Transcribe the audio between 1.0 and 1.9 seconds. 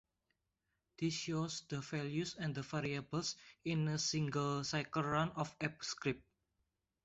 shows the